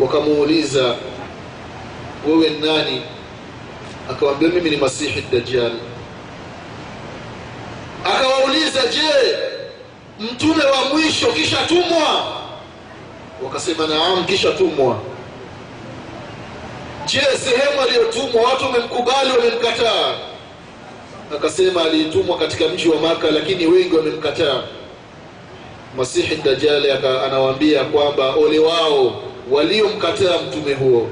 wakamuuliza 0.00 0.94
wewe 2.28 2.50
nani? 2.50 3.02
Akawambia 4.10 4.48
mimi 4.48 4.70
ni 4.70 4.76
masihi 4.76 5.24
dajjal. 5.32 5.72
Akawauliza 8.04 8.80
je 8.86 9.36
mtume 10.20 10.64
wa 10.64 10.84
mwisho 10.84 11.26
kisha 11.26 11.56
tumwa? 11.56 12.24
Wakasema 13.44 13.86
naam 13.86 14.24
kisha 14.24 14.52
tumwa. 14.52 14.98
Je 17.06 17.20
sehemu 17.20 17.80
aliyotumwa 17.82 18.42
watu 18.42 18.64
wamemkubali 18.64 19.30
wamemkataa? 19.30 20.14
Akasema 21.36 21.82
alitumwa 21.82 22.38
katika 22.38 22.68
mji 22.68 22.88
wa 22.88 23.00
maka 23.00 23.30
lakini 23.30 23.66
wengi 23.66 23.96
wamemkataa 23.96 24.62
masihi 25.96 26.36
dajali 26.36 26.90
anawaambia 27.26 27.84
kwamba 27.84 28.30
ole 28.34 28.58
wao 28.58 29.22
waliomkataa 29.50 30.38
mtume 30.48 30.74
huo. 30.74 31.08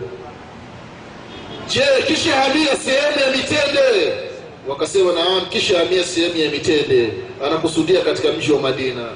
Je 1.68 1.82
kisha 2.06 2.34
hamia 2.36 2.76
sehemu 2.76 3.20
ya 3.20 3.30
mitende? 3.36 4.12
Wakasema 4.68 5.12
naam 5.12 5.46
kisha 5.50 5.78
hamia 5.78 6.04
sehemu 6.04 6.36
ya 6.36 6.50
mitende 6.50 7.12
anakusudia 7.46 8.00
katika 8.00 8.32
mji 8.32 8.52
wa 8.52 8.60
madina. 8.60 9.06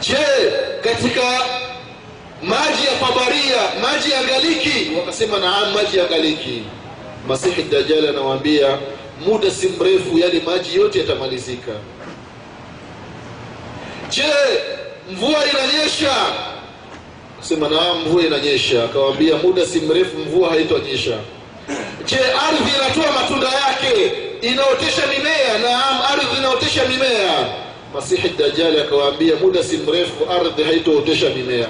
Je 0.00 0.16
katika 0.82 1.22
maji 2.42 2.84
ya 2.86 2.92
fabaria 3.06 3.56
maji 3.82 4.10
ya 4.10 4.22
galiki? 4.24 4.90
Wakasema 4.98 5.38
naam 5.38 5.72
maji 5.74 5.98
ya 5.98 6.06
galiki. 6.06 6.62
Masihi 7.28 7.62
dajali 7.62 8.08
anawaambia 8.08 8.78
muda 9.26 9.50
si 9.50 9.68
mrefu 9.68 10.18
yale 10.18 10.40
maji 10.46 10.76
yote 10.76 10.98
yatamalizika. 10.98 11.72
Je 14.10 14.24
mvua 15.12 15.38
inanyesha? 15.50 16.14
Sema 17.40 17.68
naam 17.68 17.98
mvua 18.06 18.22
inanyesha. 18.22 18.84
Akawambia 18.84 19.36
muda 19.36 19.66
si 19.66 19.80
mrefu 19.80 20.18
mvua 20.18 20.48
haitonyesha. 20.50 21.18
Je 22.06 22.16
ardhi 22.18 22.70
inatoa 22.78 23.12
matunda 23.12 23.46
yake 23.48 24.12
inaotesha 24.42 25.02
mimea? 25.06 25.58
Naam 25.58 26.00
ardhi 26.12 26.36
inaotesha 26.38 26.84
mimea. 26.88 27.48
Masihi 27.94 28.28
dajali 28.28 28.80
akawaambia 28.80 29.36
muda 29.36 29.62
si 29.64 29.76
mrefu 29.76 30.30
ardhi 30.30 30.62
haitootesha 30.62 31.30
mimea. 31.30 31.66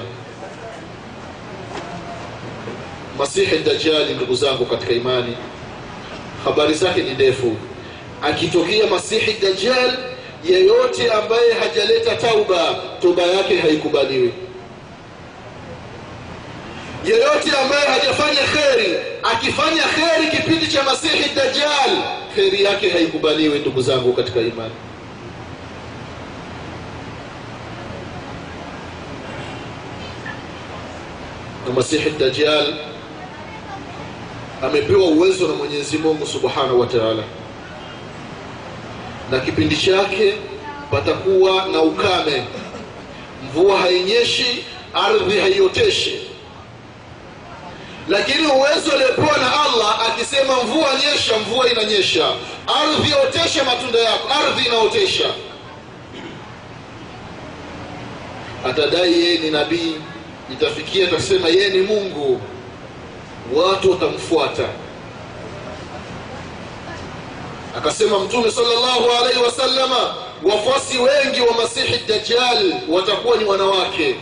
Masihi 3.19 3.59
dajali 3.59 4.15
ndugu 4.15 4.35
zangu 4.35 4.67
katika 4.67 4.93
imani 4.93 5.37
habari 6.45 6.75
zake 6.75 7.03
ni 7.03 7.11
ndefu. 7.11 7.57
Akitokea 8.23 8.87
masihi 8.87 9.33
dajjal 9.43 9.99
yeyote 10.45 11.11
ambaye 11.13 11.53
hajaleta 11.53 12.17
tauba 12.17 12.75
toba 13.03 13.23
yake 13.23 13.59
haikubaliwi. 13.59 14.33
Yeyote 17.05 17.51
ambaye 17.63 17.87
hajafanya 17.87 18.41
kheri 18.53 18.97
akifanya 19.23 19.83
kheri 19.83 20.27
kipindi 20.37 20.67
cha 20.67 20.83
masihi 20.83 21.35
dajjal 21.37 21.91
kheri 22.35 22.65
yake 22.65 22.91
haikubaliwi 22.91 23.59
ndugu 23.59 23.83
zangu 23.83 24.13
katika 24.13 24.41
imani. 24.41 24.75
Na 31.67 31.73
masihi 31.75 32.11
dajjal 32.11 32.75
amepewa 34.63 35.05
uwezo 35.07 35.49
na 35.49 35.55
mwenyezi 35.55 35.99
mungu 35.99 36.27
subhanahu 36.27 36.81
wa 36.81 36.87
taala. 36.87 37.23
Na 39.31 39.39
kipindi 39.41 39.77
chake 39.77 40.35
patakuwa 40.91 41.67
na 41.67 41.81
ukame. 41.83 42.43
Mvua 43.45 43.79
hainyeshi 43.79 44.65
ardhi 44.95 45.39
haioteshi. 45.41 46.21
Lakini 48.09 48.47
uwezo 48.47 48.93
aliopewa 48.93 49.39
na 49.39 49.53
allah 49.65 50.09
akisema 50.09 50.55
mvua 50.65 50.89
nyesha 50.95 51.39
mvua 51.39 51.71
inanyesha. 51.71 52.29
Ardhi 52.83 53.15
otesha 53.27 53.65
matunda 53.65 53.99
yako 53.99 54.29
ardhi 54.45 54.67
inaotesha. 54.67 55.31
Atadai 58.67 59.13
yeye 59.13 59.39
ni 59.39 59.51
nabii. 59.51 59.95
Itafikia 60.53 61.09
atasema 61.09 61.49
yeye 61.49 61.69
ni 61.69 61.79
mungu 61.79 62.41
watu 63.55 63.91
watamfuata. 63.91 64.69
Akasema 67.77 68.19
mtume 68.19 68.51
sallallahu 68.51 69.11
alaihi 69.21 69.43
wasallama 69.43 70.15
wafuasi 70.43 70.99
wengi 70.99 71.41
wa 71.41 71.55
masihi 71.63 72.01
dajjal 72.09 72.75
watakuwa 72.89 73.37
ni 73.37 73.45
wanawake. 73.45 74.15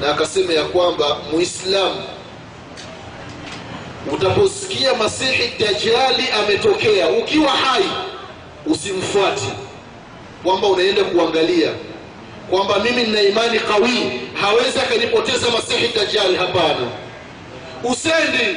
Na 0.00 0.10
akasema 0.10 0.52
ya 0.52 0.64
kwamba 0.64 1.16
muislamu 1.32 2.02
utaposikia 4.12 4.94
masihi 4.94 5.52
dajjali 5.58 6.28
ametokea 6.44 7.08
ukiwa 7.08 7.50
hai 7.50 7.84
usimfuati. 8.66 9.48
Kwamba 10.44 10.68
unaenda 10.68 11.04
kuangalia 11.04 11.70
kwamba 12.50 12.78
mimi 12.78 13.02
nina 13.02 13.22
imani 13.22 13.60
kawii 13.60 14.20
hawezi 14.40 14.78
akanipoteza 14.80 15.50
masihi 15.50 15.88
dajali 15.96 16.36
hapana. 16.36 16.88
Usendi. 17.84 18.56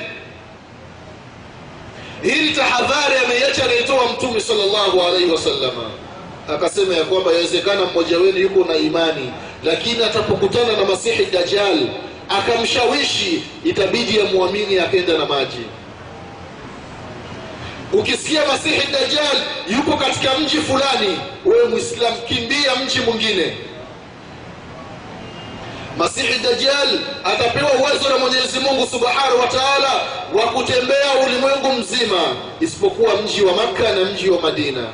Hili 2.23 2.53
tahadhari 2.53 3.15
ameiacha 3.25 3.63
anaitoa 3.63 4.05
mtume 4.13 4.39
salllahu 4.41 5.01
alaihi 5.01 5.31
wasalama 5.31 5.89
akasema 6.49 6.95
ya 6.95 7.03
kwamba 7.03 7.31
yawezekana 7.31 7.85
mmoja 7.85 8.17
wenu 8.17 8.37
yuko 8.39 8.63
na 8.71 8.75
imani 8.77 9.31
lakini 9.63 10.03
atapokutana 10.03 10.73
na 10.77 10.85
masihi 10.85 11.25
dajal 11.25 11.87
akamshawishi 12.29 13.43
itabidi 13.63 14.17
yamwamini 14.17 14.79
akenda 14.79 15.17
na 15.17 15.25
maji. 15.25 15.65
Ukisikia 17.93 18.45
masihi 18.47 18.87
dajal 18.91 19.37
yupo 19.69 19.97
katika 19.97 20.39
mji 20.39 20.57
fulani 20.57 21.19
wewe 21.45 21.65
mwislamu 21.69 22.17
kimbia 22.27 22.75
mji 22.85 22.99
mwingine 22.99 23.57
masihi 25.97 26.39
dajjal 26.39 26.99
atapewa 27.23 27.71
uwezo 27.73 28.09
na 28.09 28.17
mwenyezi 28.17 28.59
mungu 28.59 28.87
subhanahu 28.91 29.39
wa 29.39 29.47
taala 29.47 29.91
wa 30.33 30.41
kutembea 30.53 31.13
ulimwengu 31.27 31.71
mzima 31.79 32.21
isipokuwa 32.59 33.15
mji 33.21 33.41
wa 33.41 33.53
makka 33.53 33.91
na 33.91 34.05
mji 34.05 34.29
wa 34.29 34.41
madina. 34.41 34.87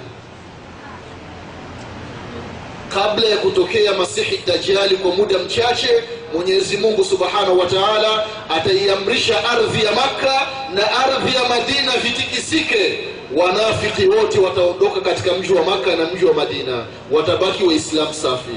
Kabla 2.94 3.28
ya 3.28 3.38
kutokea 3.38 3.94
masihi 3.94 4.40
dajjali 4.48 4.96
kwa 4.98 5.12
muda 5.16 5.38
mchache 5.40 6.04
mwenyezi 6.34 6.78
mungu 6.78 7.06
subhanahu 7.06 7.60
wa 7.60 7.66
taala 7.66 8.26
ataiamrisha 8.50 9.50
ardhi 9.50 9.86
ya 9.86 9.92
makka 9.92 10.48
na 10.74 10.92
ardhi 11.06 11.36
ya 11.36 11.44
madina 11.50 11.92
vitikisike. 12.04 13.00
Wanafiki 13.36 14.06
wote 14.08 14.40
wataondoka 14.40 15.02
katika 15.02 15.34
mji 15.34 15.54
wa 15.54 15.64
makka 15.64 15.96
na 15.96 16.06
mji 16.06 16.26
wa 16.26 16.34
madina. 16.34 16.86
Watabaki 17.12 17.64
waislamu 17.64 18.14
safi 18.14 18.56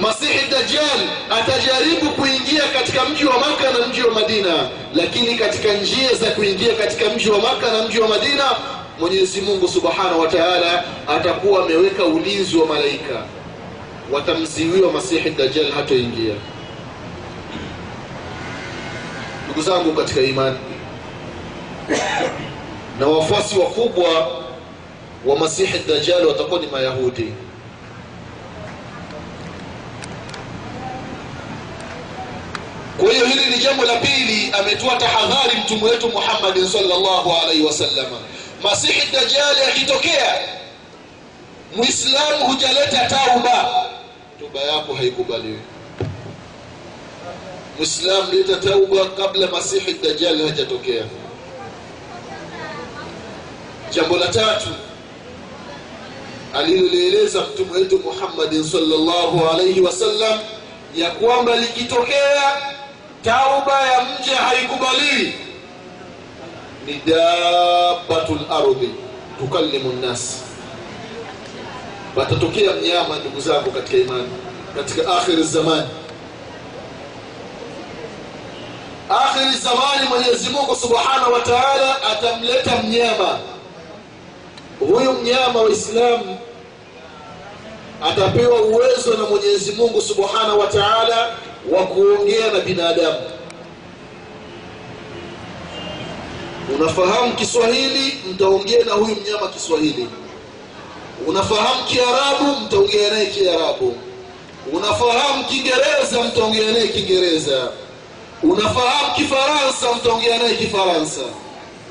masihi 0.00 0.50
dajjal 0.50 1.00
atajaribu 1.30 2.10
kuingia 2.10 2.62
katika 2.72 3.04
mji 3.04 3.24
wa 3.24 3.38
maka 3.38 3.78
na 3.78 3.86
mji 3.86 4.02
wa 4.02 4.14
madina 4.14 4.68
lakini 4.94 5.34
katika 5.34 5.72
njia 5.72 6.14
za 6.14 6.30
kuingia 6.30 6.74
katika 6.74 7.10
mji 7.10 7.30
wa 7.30 7.38
maka 7.38 7.72
na 7.72 7.82
mji 7.82 8.00
wa 8.00 8.08
madina 8.08 8.44
mwenyezi 9.00 9.40
mungu 9.40 9.68
subhanahu 9.68 10.20
wa 10.20 10.28
taala 10.28 10.84
atakuwa 11.08 11.64
ameweka 11.64 12.04
ulinzi 12.04 12.56
wa 12.56 12.66
malaika. 12.66 13.24
Watamziwiwa 14.12 14.92
masihi 14.92 15.30
dajjal 15.30 15.70
hatoingia. 15.72 16.34
Ndugu 19.44 19.62
zangu 19.62 19.92
katika 19.92 20.20
imani 20.20 20.58
na 23.00 23.06
wafuasi 23.06 23.58
wakubwa 23.58 24.28
wa 25.26 25.36
masihi 25.38 25.78
dajjal 25.88 26.26
watakuwa 26.26 26.60
ni 26.60 26.66
mayahudi 26.66 27.32
kwa 33.00 33.12
hiyo 33.12 33.26
hili 33.26 33.56
ni 33.56 33.62
jambo 33.62 33.84
la 33.84 33.96
pili 33.96 34.52
ametoa 34.58 34.96
tahadhari 34.96 35.56
mtume 35.64 35.82
wetu 35.90 36.08
muhammadin 36.08 36.68
salllahu 36.68 37.32
alaihi 37.42 37.62
wasallama 37.62 38.18
masihi 38.62 39.12
dajali 39.12 39.60
akitokea 39.68 40.38
mwislamu 41.76 42.46
hujaleta 42.46 43.06
tauba. 43.08 43.84
Toba 44.40 44.60
yako 44.60 44.94
haikubaliwi. 44.94 45.58
Mwislamu 47.78 48.32
leta 48.32 48.56
tauba 48.56 49.04
kabla 49.04 49.46
masihi 49.46 49.92
dajali 50.02 50.42
hajatokea. 50.48 51.04
Jambo 53.92 54.16
la 54.16 54.28
tatu 54.28 54.68
alilolieleza 56.54 57.40
mtume 57.40 57.72
wetu 57.72 57.98
muhammadin 57.98 58.64
salllahu 58.64 59.48
alaihi 59.48 59.80
wasallam 59.80 60.38
ya 60.96 61.10
kwamba 61.10 61.56
likitokea 61.56 62.42
tauba 63.24 63.80
ya 63.86 64.00
mja 64.04 64.36
haikubaliwi 64.36 65.34
ni 66.86 67.00
dabatu 67.06 68.38
lardhi 68.50 68.94
tukallimu 69.38 69.92
nnas 69.92 70.36
patatokea 72.14 72.72
mnyama 72.72 73.16
ndugu 73.18 73.40
zangu 73.40 73.70
katika 73.70 73.96
imani 73.98 74.28
katika 74.76 75.16
akhiri 75.18 75.42
zamani. 75.42 75.88
Akhiri 79.08 79.54
zamani 79.58 80.08
mwenyezi 80.08 80.50
mungu 80.50 80.76
subhanahu 80.76 81.32
wa 81.32 81.40
taala 81.40 82.02
atamleta 82.02 82.76
mnyama. 82.82 83.38
Huyu 84.80 85.12
mnyama 85.12 85.62
waislamu 85.62 86.38
atapewa 88.02 88.62
uwezo 88.62 89.14
na 89.14 89.24
mwenyezi 89.24 89.72
mungu 89.72 90.00
subhanahu 90.02 90.58
wa 90.60 90.66
taala 90.66 91.28
wa 91.68 91.86
kuongea 91.86 92.52
na 92.52 92.60
binadamu. 92.60 93.20
Unafahamu 96.74 97.34
kiswahili 97.34 98.14
mtaongea 98.30 98.84
na 98.84 98.92
huyu 98.92 99.16
mnyama 99.16 99.48
kiswahili. 99.48 100.08
Unafahamu 101.26 101.84
kiarabu 101.84 102.60
mtaongea 102.66 103.10
naye 103.10 103.26
kiarabu. 103.26 103.96
Unafahamu 104.72 105.44
kiingereza 105.44 106.22
mtaongea 106.28 106.72
naye 106.72 106.88
kiingereza. 106.88 107.68
Unafahamu 108.42 109.14
kifaransa 109.16 109.94
mtaongea 109.96 110.38
naye 110.38 110.54
kifaransa. 110.56 111.20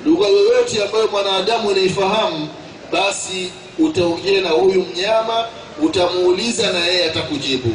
Lugha 0.05 0.27
yoyote 0.27 0.83
ambayo 0.83 1.07
mwanadamu 1.07 1.69
anaifahamu 1.71 2.47
basi 2.91 3.51
utaongea 3.79 4.41
na 4.41 4.49
huyu 4.49 4.85
mnyama 4.93 5.45
utamuuliza 5.81 6.71
na 6.73 6.85
yeye 6.85 7.05
atakujibu 7.05 7.69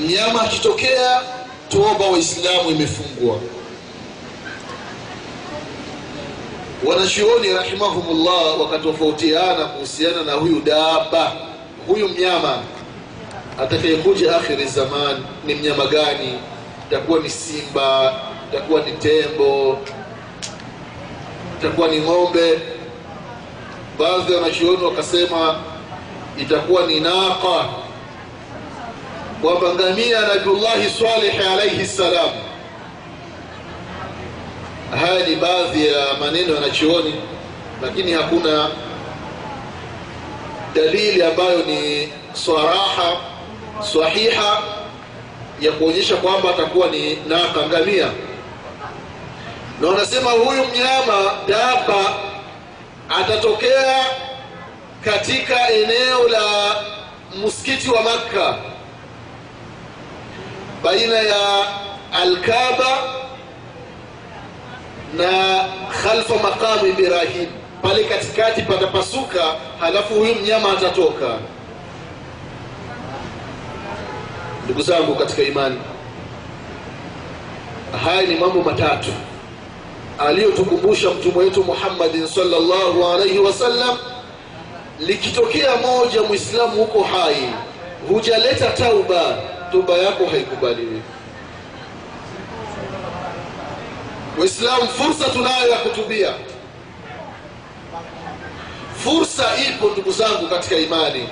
mnyama 0.00 0.42
akitokea 0.42 1.20
toba 1.68 2.04
waislamu 2.12 2.70
imefungwa 2.70 3.40
wanachuoni 6.86 7.52
rahimahumullah 7.52 8.60
wakatofautiana 8.60 9.64
kuhusiana 9.64 10.22
na 10.22 10.32
huyu 10.32 10.60
daba 10.60 11.32
huyu 11.86 12.08
mnyama. 12.08 12.58
Atakayekuja 13.62 14.36
akhiri 14.36 14.64
zaman 14.64 15.22
ni 15.46 15.54
mnyama 15.54 15.86
gani? 15.86 16.38
Itakuwa 16.88 17.18
ni 17.20 17.30
simba 17.30 18.14
itakuwa 18.52 18.80
ni 18.80 18.92
tembo 18.92 19.78
itakuwa 21.58 21.88
ni 21.88 22.00
ng'ombe. 22.00 22.58
Baadhi 23.98 24.32
ya 24.32 24.38
wanachuoni 24.40 24.84
wakasema 24.84 25.60
itakuwa 26.38 26.86
ni 26.86 27.00
naqa 27.00 27.68
kwamba 29.42 29.74
ngamia 29.74 30.20
nabiullahi 30.20 30.90
saleh 30.90 31.50
alaihi 31.52 31.86
ssalam 31.86 32.30
haya 35.00 35.26
ni 35.28 35.36
baadhi 35.36 35.86
ya 35.86 36.06
maneno 36.20 36.54
yanachuoni, 36.54 37.14
lakini 37.82 38.12
hakuna 38.12 38.68
dalili 40.74 41.22
ambayo 41.22 41.58
ni 41.58 42.12
saraha 42.32 43.16
sahiha 43.92 44.62
ya 45.60 45.72
kuonyesha 45.72 46.16
kwamba 46.16 46.50
atakuwa 46.50 46.86
ni 46.88 47.16
naka 47.16 47.66
ngamia 47.66 48.08
na 49.80 49.88
wanasema 49.88 50.30
huyu 50.30 50.64
mnyama 50.64 51.30
daba 51.48 52.14
atatokea 53.20 54.04
katika 55.04 55.70
eneo 55.70 56.28
la 56.28 56.74
msikiti 57.44 57.90
wa 57.90 58.02
makka 58.02 58.54
baina 60.82 61.16
ya 61.18 61.66
alkaba 62.12 62.98
na 65.16 65.28
khalfa 66.02 66.34
maqamu 66.42 66.86
ibrahim. 66.86 67.48
Pale 67.82 68.04
katikati 68.04 68.62
patapasuka 68.62 69.54
halafu 69.80 70.14
huyu 70.14 70.34
mnyama 70.34 70.72
atatoka. 70.72 71.38
Ndugu 74.64 74.82
zangu 74.82 75.14
katika 75.14 75.42
imani 75.42 75.78
haya 78.04 78.22
ni 78.22 78.34
mambo 78.34 78.62
matatu 78.62 79.10
aliyotukumbusha 80.18 81.10
mtume 81.10 81.36
wetu 81.38 81.64
muhammadin 81.64 82.26
salllahu 82.26 83.06
alaihi 83.14 83.38
wasallam 83.38 83.98
likitokea 84.98 85.76
moja 85.76 86.22
mwislamu 86.22 86.72
huko 86.76 87.02
hai 87.02 87.36
hujaleta 88.08 88.70
tauba 88.70 89.36
toba 89.72 89.92
yako 89.98 90.26
haikubaliwi. 90.26 91.02
Waislamu 94.38 94.88
fursa 94.88 95.30
tunayo 95.30 95.68
ya 95.68 95.78
kutubia. 95.78 96.34
Fursa 99.04 99.44
ipo 99.68 99.88
ndugu 99.90 100.12
zangu 100.12 100.48
katika 100.48 100.76
imani. 100.76 101.28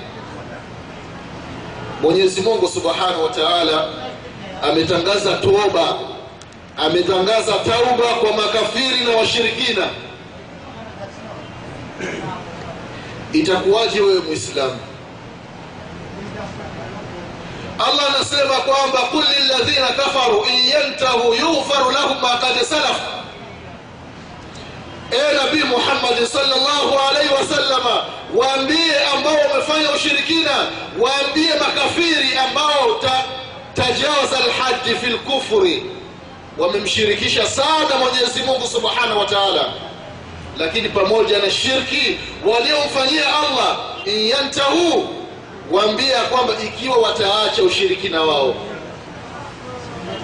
Mwenyezi 2.02 2.40
mungu 2.40 2.68
subhanahu 2.68 3.24
wa 3.24 3.30
taala 3.30 3.88
ametangaza 4.62 5.34
toba 5.34 5.98
ametangaza 6.76 7.52
tauba 7.52 8.14
kwa 8.20 8.32
makafiri 8.32 9.04
na 9.04 9.16
washirikina. 9.16 9.86
Itakuwaje 13.32 14.00
wewe 14.00 14.20
mwislamu 14.20 14.78
allah 17.78 18.14
anasema 18.16 18.54
kwamba 18.54 18.98
qul 18.98 19.24
lilladhina 19.38 19.86
kafaru 19.86 20.44
in 20.52 20.68
yantahu 20.68 21.34
yughfaru 21.34 21.90
lahum 21.90 22.18
ma 22.20 22.28
qad 22.36 22.64
salaf. 22.64 22.96
E 25.10 25.34
nabii 25.34 25.64
muhammadi 25.64 26.26
salllahu 26.26 26.98
alaihi 27.08 27.34
wasallama 27.34 28.04
waambie 28.34 28.96
ambao 29.14 29.34
wamefanya 29.50 29.90
ushirikina 29.90 30.50
waambie 30.98 31.54
makafiri 31.54 32.36
ambao 32.48 32.94
ta, 33.02 33.24
tajawaza 33.74 34.36
lhaji 34.38 34.94
fi 35.00 35.06
lkufri 35.06 35.84
wamemshirikisha 36.58 37.46
sana 37.46 37.96
mwenyezi 38.00 38.42
mungu 38.42 38.66
subhanahu 38.68 39.18
wa 39.18 39.26
taala. 39.26 39.64
Lakini 40.58 40.88
pamoja 40.88 41.38
na 41.38 41.50
shirki 41.50 42.18
waliomfanyia 42.44 43.24
allah 43.38 43.76
in 44.04 44.26
yantahu 44.26 45.08
waambia 45.70 46.22
kwamba 46.22 46.52
ikiwa 46.64 46.96
wataacha 46.96 47.62
ushirikina 47.62 48.20
wao 48.22 48.54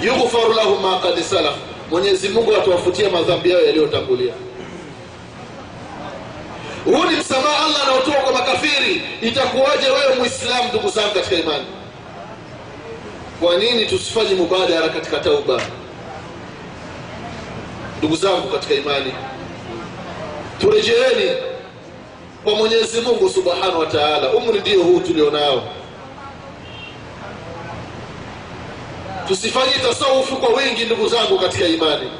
yughfaru 0.02 0.52
lahum 0.52 0.82
ma 0.82 0.98
qad 0.98 1.22
salaf 1.22 1.54
mwenyezi 1.90 2.28
mungu 2.28 2.56
atawafutia 2.56 3.10
madhambi 3.10 3.50
yao 3.50 3.60
yaliyotangulia. 3.60 4.34
Huu 6.84 7.04
ni 7.04 7.16
msamaha 7.16 7.64
allah 7.66 7.82
anaotoa 7.82 8.14
kwa 8.14 8.32
makafiri. 8.32 9.02
Itakuwaje 9.22 9.90
wewe 9.90 10.14
mwislamu 10.18 10.68
ndugu 10.68 10.88
zangu 10.88 11.14
katika 11.14 11.36
imani? 11.36 11.64
Kwa 13.40 13.56
nini 13.56 13.86
tusifanye 13.86 14.34
mubadara 14.34 14.88
katika 14.88 15.18
tauba? 15.18 15.60
Ndugu 17.98 18.16
zangu 18.16 18.48
katika 18.48 18.74
imani 18.74 19.12
turejeeni 20.60 21.30
kwa 22.44 22.54
mwenyezi 22.54 23.00
mungu 23.00 23.28
subhanahu 23.28 23.80
wa 23.80 23.86
taala 23.86 24.32
umri 24.32 24.60
ndio 24.60 24.82
huu 24.82 25.00
tulionao. 25.00 25.62
Tusifanye 29.28 29.72
tasawufu 29.72 30.36
kwa 30.36 30.48
wingi 30.62 30.84
ndugu 30.84 31.08
zangu 31.08 31.38
katika 31.38 31.66
imani. 31.66 32.10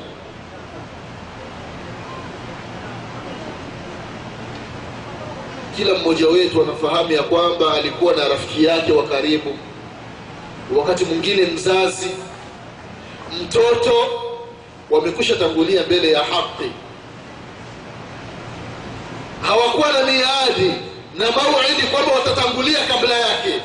Kila 5.76 5.94
mmoja 5.94 6.28
wetu 6.28 6.62
anafahamu 6.62 7.12
ya 7.12 7.22
kwamba 7.22 7.74
alikuwa 7.74 8.14
na 8.14 8.28
rafiki 8.28 8.64
yake 8.64 8.92
wa 8.92 9.04
karibu. 9.06 9.58
Wakati 10.76 11.04
mwingine 11.04 11.46
mzazi 11.46 12.10
mtoto 13.42 13.92
wamekwisha 14.90 15.36
tangulia 15.36 15.82
mbele 15.82 16.10
ya 16.12 16.18
haki 16.24 16.70
hawakuwa 19.54 19.92
na 19.92 20.04
miadi 20.04 20.74
na 21.18 21.24
mauidi 21.30 21.82
kwamba 21.82 22.12
watatangulia 22.12 22.78
kabla 22.88 23.14
yake. 23.14 23.60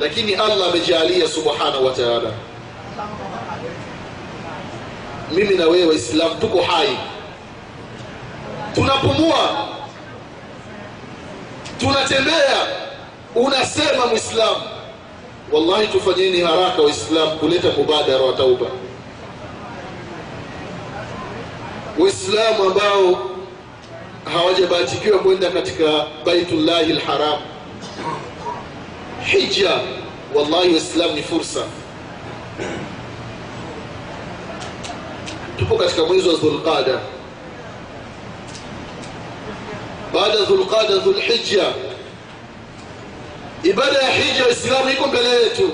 Lakini 0.00 0.34
allah 0.34 0.68
amejalia 0.70 1.28
subhanahu 1.28 1.86
wa 1.86 1.92
taala. 1.92 2.30
Mimi 5.32 5.54
na 5.54 5.66
wewe 5.66 5.86
waislamu 5.86 6.34
tuko 6.34 6.62
hai. 6.62 6.98
Tunapumua. 8.74 9.68
Tunatembea. 11.80 12.66
Unasema 13.34 14.06
mwislamu 14.06 14.60
wallahi 15.52 15.86
tufanyeni 15.88 16.40
haraka 16.40 16.82
waislamu 16.82 17.30
kuleta 17.38 17.68
mubadara 17.78 18.22
wa 18.24 18.32
tauba. 18.32 18.66
Waislamu 21.98 22.64
ambao 22.64 23.29
hawajabahatikiwa 24.32 25.18
kwenda 25.18 25.50
katika 25.50 26.06
baitullahi 26.26 26.92
lharam 26.92 27.38
hija 29.24 29.70
wallahi 30.34 30.68
waislam 30.72 31.14
ni 31.14 31.22
fursa. 31.22 31.60
Tupo 35.58 35.76
katika 35.76 36.04
mwezi 36.04 36.28
wa 36.28 36.34
dhulqada 36.34 37.00
baada 40.14 40.36
dhulqada 40.36 40.96
dhulhija 40.98 41.64
ibada 43.62 43.98
ya 43.98 44.10
hija 44.12 44.44
waislamu 44.44 44.90
iko 44.90 45.06
mbele 45.06 45.28
yetu. 45.28 45.70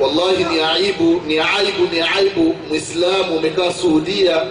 Wallahi 0.00 0.44
ni 0.44 0.60
aibu 0.60 1.22
ni 1.26 1.38
aibu 1.38 1.86
ni 1.92 2.00
aibu. 2.00 2.56
Mwislamu 2.68 3.36
umekaa 3.36 3.72
suhudia 3.72 4.42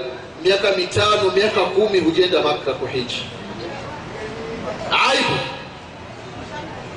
miaka 0.45 0.71
mitano 0.71 1.31
miaka 1.35 1.61
kumi 1.61 1.99
hujenda 1.99 2.41
makka 2.41 2.73
kuhiji. 2.73 3.21
Aibu. 5.09 5.37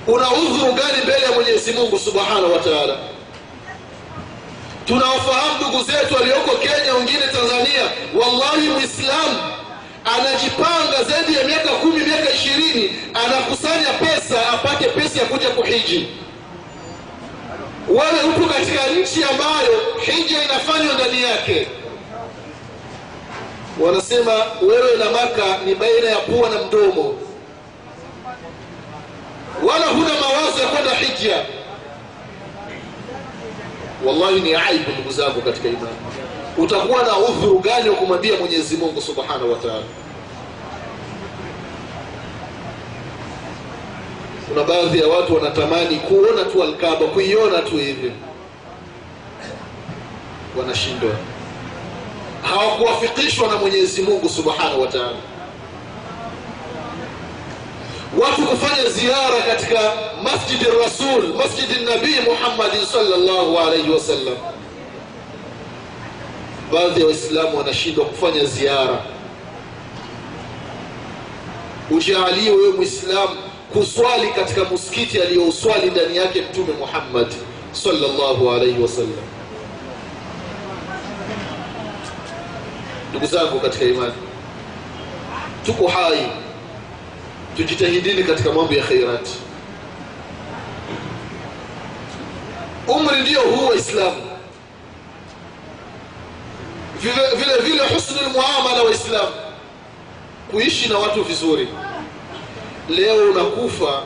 Una 0.07 0.31
udhuru 0.31 0.73
gani 0.73 1.03
mbele 1.05 1.23
ya 1.27 1.33
mwenyezi 1.33 1.73
mungu 1.73 1.99
subhanahu 1.99 2.53
wa 2.53 2.59
taala? 2.59 2.97
Tunawafahamu 4.85 5.55
ndugu 5.61 5.85
zetu 5.85 6.15
walioko 6.15 6.51
kenya 6.57 6.95
wengine 6.95 7.21
tanzania. 7.33 7.85
Wallahi 8.15 8.69
mwislamu 8.69 9.39
anajipanga 10.05 11.05
zaidi 11.11 11.35
ya 11.39 11.45
miaka 11.45 11.69
kumi 11.69 12.01
miaka 12.05 12.31
ishirini 12.33 12.91
anakusanya 13.15 13.93
pesa 13.93 14.49
apate 14.51 14.89
pesa 14.89 15.19
ya 15.21 15.27
kuja 15.27 15.51
kuhiji. 15.51 16.09
Wewe 17.89 18.23
upo 18.37 18.47
katika 18.55 18.87
nchi 18.87 19.25
ambayo 19.25 19.81
hija 20.07 20.45
inafanywa 20.45 20.95
ndani 20.95 21.23
yake 21.23 21.67
wanasema 23.81 24.33
wewe 24.63 24.97
na 24.97 25.05
maka 25.11 25.59
ni 25.65 25.75
baina 25.75 26.09
ya 26.11 26.17
pua 26.17 26.49
na 26.51 26.63
mdomo. 26.63 27.15
Wala 29.69 29.87
huna 29.87 30.09
mawazo 30.21 30.63
ya 30.63 30.69
kwenda 30.69 30.95
hija 30.95 31.45
wallahi 34.07 34.41
ni 34.41 34.55
aibu 34.55 34.91
ndugu 34.93 35.11
zangu 35.13 35.43
katika 35.43 35.69
imani. 35.69 35.97
Utakuwa 36.59 37.03
na 37.03 37.17
udhuru 37.19 37.59
gani 37.59 37.89
wa 37.89 37.97
kumwambia 37.97 38.37
mwenyezi 38.39 38.77
mungu 38.77 39.01
subhanahu 39.01 39.53
wa 39.53 39.59
taala? 39.59 39.83
Kuna 44.49 44.65
baadhi 44.65 44.99
ya 45.01 45.07
watu 45.09 45.35
wanatamani 45.35 45.97
kuona 45.97 46.45
tu 46.45 46.63
alkaba 46.63 47.07
kuiona 47.07 47.59
tu 47.59 47.77
hivi. 47.77 48.13
Wanashindwa 50.59 51.11
hawakuwafikishwa 52.43 53.49
na 53.49 53.57
mwenyezi 53.57 54.03
mungu 54.03 54.29
subhanahu 54.29 54.81
wa 54.81 54.89
watu 58.19 58.43
kufanya 58.43 58.91
ziara 58.91 59.43
katika 59.47 59.93
masjidi 60.23 60.65
rasul 60.85 61.35
masjidi 61.35 61.85
nabii 61.85 62.21
muhammadin 62.31 62.87
salllahu 62.87 63.59
alaihi 63.59 63.91
wasallam 63.91 64.35
baadhi 66.73 67.01
ya 67.01 67.07
waislamu 67.07 67.59
wanashindwa 67.59 68.05
kufanya 68.05 68.45
ziara. 68.45 69.03
Ujaalie 71.91 72.51
wewe 72.51 72.73
mwislamu 72.73 73.37
kuswali 73.73 74.29
katika 74.29 74.65
muskiti 74.65 75.21
aliyouswali 75.23 75.91
ndani 75.91 76.17
yake 76.17 76.43
mtume 76.43 76.73
muhammad 76.79 77.27
salllahu 77.73 78.51
alaihi 78.51 78.83
wasallam 78.83 79.38
ndugu 83.11 83.27
zangu 83.27 83.61
katika 83.61 83.85
imani 83.85 84.13
tuko 85.67 85.89
hai 85.89 86.27
tujitahidini 87.57 88.25
katika 88.25 88.53
mambo 88.53 88.75
ya 88.75 88.85
khairati. 88.85 89.33
Umri 92.89 93.21
ndio 93.23 93.41
huu 93.41 93.67
waislamu 93.69 94.23
vile 97.03 97.29
vile 97.37 97.57
vile 97.71 97.83
husnul 97.95 98.31
muamala 98.33 98.83
waislamu 98.83 99.29
kuishi 100.51 100.89
na 100.89 100.99
watu 100.99 101.23
vizuri. 101.25 101.69
Leo 102.89 103.31
unakufa 103.31 104.03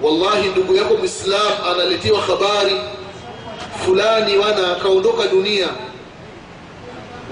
wallahi 0.00 0.48
ndugu 0.48 0.74
yako 0.74 0.96
mwislam 0.96 1.52
analetiwa 1.72 2.20
habari 2.20 2.80
fulani 3.84 4.36
wana 4.38 4.72
akaondoka 4.76 5.26
dunia 5.28 5.68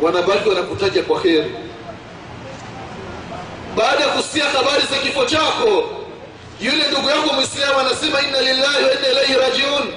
wanabaki 0.02 0.48
wanakutaja 0.48 1.02
kwa 1.02 1.20
heri. 1.20 1.50
Baada 3.76 4.04
ya 4.04 4.08
kusikia 4.10 4.44
habari 4.44 4.82
za 4.90 4.96
kifo 4.98 5.24
chako 5.24 5.90
yule 6.60 6.84
ndugu 6.90 7.08
yako 7.08 7.34
mwislamu 7.34 7.78
anasema 7.80 8.20
inna 8.22 8.40
lillahi 8.40 8.84
wa 8.84 8.92
inna 8.92 9.08
ilaihi 9.12 9.34
rajiun. 9.34 9.92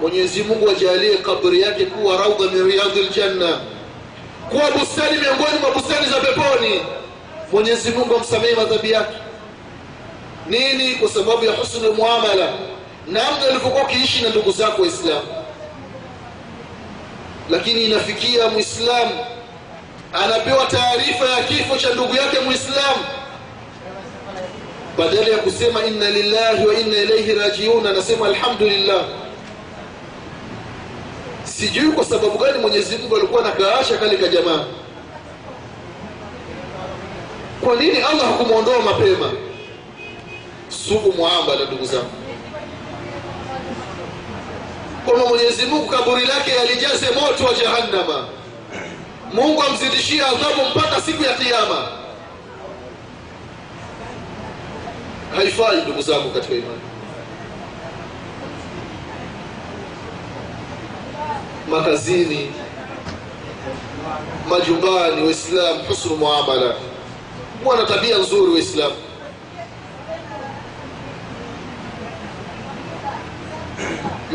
Mwenyezi 0.00 0.42
mungu 0.42 0.70
ajalie 0.70 1.16
kabri 1.16 1.60
yake 1.60 1.86
kuwa 1.86 2.16
raudha 2.16 2.50
min 2.52 2.66
riyadhi 2.70 3.00
ljanna 3.02 3.60
kuwa 4.50 4.70
bustani 4.70 5.18
miongoni 5.18 5.58
mwa 5.60 5.70
bustani 5.70 6.06
za 6.06 6.16
peponi. 6.20 6.80
Mwenyezi 7.52 7.90
mungu 7.90 8.16
amsamehe 8.16 8.54
madhambi 8.54 8.90
yake. 8.90 9.16
Nini? 10.46 10.94
Kwa 10.94 11.08
sababu 11.08 11.44
ya 11.44 11.52
husnul 11.52 11.94
muamala 11.94 12.52
namna 13.06 13.44
alivyokuwa 13.50 13.82
ukiishi 13.82 14.22
na 14.22 14.28
ndugu 14.28 14.52
zako 14.52 14.82
waislamu 14.82 15.26
lakini 17.50 17.84
inafikia 17.84 18.48
mwislamu 18.48 19.10
anapewa 20.12 20.66
taarifa 20.66 21.24
ya 21.28 21.42
kifo 21.44 21.76
cha 21.76 21.90
ndugu 21.94 22.16
yake 22.16 22.38
mwislam 22.40 22.96
badala 24.98 25.28
ya 25.28 25.38
kusema 25.38 25.84
inna 25.84 26.10
lillahi 26.10 26.66
wa 26.66 26.74
inna 26.74 26.96
ilaihi 26.96 27.32
rajiun 27.34 27.86
anasema 27.86 28.26
alhamdulillah. 28.26 29.04
Sijui 31.44 31.92
kwa 31.92 32.04
sababu 32.04 32.38
gani 32.38 32.58
mwenyezi 32.58 32.96
mungu 32.98 33.16
alikuwa 33.16 33.42
nakaasha 33.42 33.98
kale 33.98 34.16
ka 34.16 34.28
jamaa. 34.28 34.64
Kwa 37.64 37.76
nini 37.76 37.96
allah 37.98 38.26
hakumwondoa 38.26 38.82
mapema? 38.82 39.32
Sugu 40.68 41.12
muambala 41.12 41.64
ndugu 41.64 41.84
zangu 41.84 42.10
kwamba 45.06 45.26
mwenyezi 45.26 45.66
mungu 45.66 45.86
kaburi 45.86 46.26
lake 46.26 46.52
alijaze 46.60 47.06
moto 47.10 47.44
wa 47.44 47.54
jahannama. 47.54 48.28
Mungu 49.32 49.62
amzidishie 49.62 50.22
adhabu 50.22 50.62
mpaka 50.74 51.00
siku 51.00 51.24
ya 51.24 51.34
kiama 51.34 51.88
haifai 55.36 55.80
ndugu 55.82 56.02
zangu 56.02 56.30
katika 56.30 56.54
imani. 56.54 56.80
Makazini 61.70 62.52
majumbani 64.48 65.22
waislamu 65.22 65.82
husnu 65.88 66.16
muamala. 66.16 66.74
Mwana 67.64 67.86
tabia 67.86 68.18
nzuri 68.18 68.52
waislamu 68.52 68.94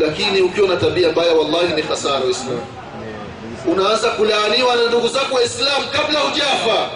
lakini 0.02 0.40
ukiwa 0.40 0.68
na 0.68 0.76
tabia 0.76 1.12
mbaya 1.12 1.32
wallahi 1.34 1.74
ni 1.74 1.82
hasara 1.82 2.14
waislamu 2.24 2.66
unaanza 3.66 4.10
kulaaniwa 4.10 4.76
na 4.76 4.86
ndugu 4.88 5.08
zako 5.08 5.34
waislamu 5.34 5.86
kabla 5.92 6.20
hujafa. 6.20 6.90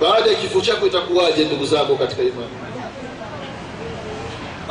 Baada 0.00 0.30
ya 0.30 0.36
kifo 0.36 0.60
chako 0.60 0.86
itakuwaje 0.86 1.44
ndugu 1.44 1.66
zangu 1.66 1.96
katika 1.96 2.22
imani? 2.22 2.50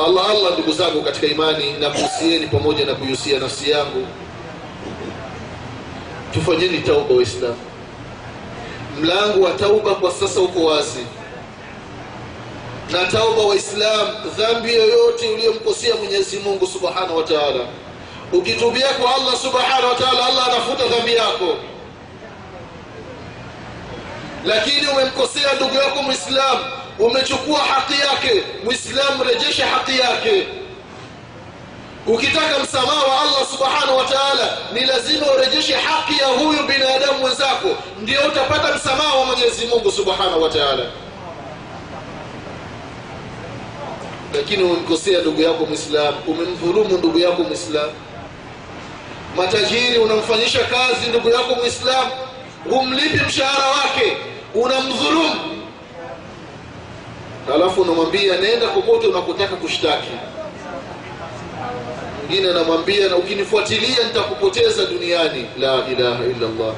Allah 0.06 0.30
allah 0.30 0.54
ndugu 0.54 0.72
zangu 0.72 1.02
katika 1.02 1.28
imani 1.28 1.74
na 1.74 1.90
kuhusieni 1.90 2.48
pamoja 2.48 2.86
na 2.86 2.94
kuihusia 2.96 3.40
nafsi 3.40 3.70
yangu. 3.70 4.08
Tufanyeni 6.34 6.78
tauba 6.80 7.16
waislamu 7.16 7.56
mlango 9.02 9.42
wa 9.42 9.52
tauba 9.52 9.96
kwa 9.96 10.12
sasa 10.12 10.40
uko 10.42 10.66
wazi 10.66 11.00
na 12.92 13.06
tauba 13.06 13.42
waislam 13.42 14.08
dhambi 14.38 14.74
yoyote 14.74 15.30
uliyomkosea 15.30 15.96
mwenyezi 15.96 16.40
mungu 16.40 16.68
subhanahu 16.68 17.18
wa 17.18 17.24
taala. 17.24 17.66
Ukitubia 18.34 18.88
kwa 18.88 19.16
allah 19.16 19.38
subhanahu 19.38 19.86
wa 19.88 20.28
allah 20.28 20.48
anafuta 20.48 20.88
dhambi 20.88 21.14
yako. 21.16 21.56
Lakini 24.46 24.88
umemkosea 24.88 25.54
ndugu 25.54 25.76
yako 25.76 26.02
mwislamu 26.04 26.66
umechukua 27.00 27.60
haki 27.60 27.94
yake 28.02 28.44
mwislamu 28.64 29.24
rejesha 29.24 29.68
haki 29.68 30.00
yake. 30.00 30.48
Ukitaka 32.08 32.60
msamaha 32.64 33.04
wa 33.08 33.22
allah 33.22 33.46
subhanahu 33.52 33.98
wa 33.98 34.06
taala 34.06 34.58
ni 34.74 34.80
lazima 34.86 35.26
urejeshe 35.32 35.74
haki 35.76 36.18
ya 36.22 36.28
huyu 36.28 36.64
binadamu 36.64 37.20
mwenzako 37.20 37.68
ndio 38.02 38.22
utapata 38.28 38.76
msamaha 38.76 39.16
wa 39.16 39.26
mwenyezi 39.26 39.66
mungu 39.66 39.92
subhanahu 39.92 40.44
wa 40.44 40.50
taala 40.50 40.86
lakini 44.36 44.64
umemkosea 44.64 45.22
ndugu 45.22 45.42
yako 45.42 45.66
mwislamu 45.66 46.18
umemdhulumu 46.28 46.98
ndugu 46.98 47.20
yako 47.20 47.44
mwislamu 47.44 47.92
matajiri 49.38 49.98
unamfanyisha 49.98 50.60
kazi 50.60 51.10
ndugu 51.10 51.30
yako 51.30 51.56
mwislamu 51.56 52.12
humlipi 52.70 53.20
mshahara 53.28 53.66
wake. 53.68 54.18
Unamdhulumu. 54.56 55.64
Alafu 57.54 57.82
unamwambia 57.82 58.38
nenda 58.38 58.68
kokote 58.68 59.08
unakotaka 59.08 59.56
kushtaki. 59.56 60.08
Mwingine 62.28 62.50
anamwambia 62.52 63.10
na 63.10 63.16
ukinifuatilia 63.16 64.04
nitakupoteza 64.08 64.86
duniani. 64.86 65.46
La 65.60 65.74
ilaha 65.92 66.24
illa 66.26 66.48
allah 66.48 66.74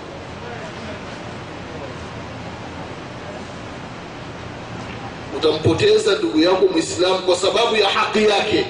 utampoteza 5.37 6.15
ndugu 6.15 6.39
yako 6.39 6.65
mwislamu 6.71 7.19
kwa 7.19 7.35
sababu 7.35 7.75
ya 7.75 7.89
haki 7.89 8.23
yake. 8.23 8.65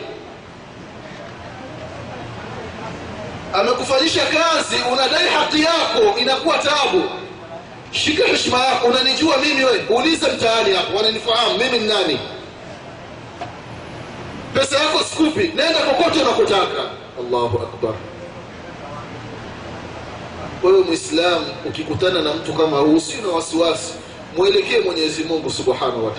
Amekufanyisha 3.53 4.21
kazi 4.25 4.75
unadai 4.91 5.27
haki 5.29 5.61
yako 5.63 6.19
inakuwa 6.19 6.57
tabu 6.57 7.03
shika 7.91 8.25
heshima 8.27 8.59
yako 8.65 8.87
unanijua 8.87 9.37
mimi 9.37 9.63
we 9.65 9.85
ulize 9.89 10.27
mtaani 10.31 10.73
hapo 10.75 10.97
wananifahamu 10.97 11.57
mimi 11.57 11.79
ni 11.79 11.87
nani? 11.87 12.19
Pesa 14.53 14.79
yako 14.79 14.99
sikupi 15.03 15.39
nenda 15.55 15.79
kokote 15.79 16.19
unakotaka. 16.21 16.89
Allahu 17.19 17.57
akbar. 17.61 17.93
Wewe 20.63 20.79
mwislamu 20.83 21.45
ukikutana 21.65 22.21
na 22.21 22.33
mtu 22.33 22.53
kama 22.53 22.77
huu 22.79 22.99
si 22.99 23.17
na 23.21 23.27
wasiwasi 23.27 23.93
mwelekee 24.37 24.79
mwenyezi 24.79 25.23
mungu 25.23 25.49
subhanahu 25.49 26.05
wa 26.05 26.11